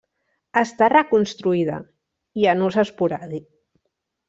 Està 0.61 0.87
reconstruïda 0.93 1.77
i 2.45 2.49
en 2.55 2.65
ús 2.71 2.79
esporàdic. 2.87 3.47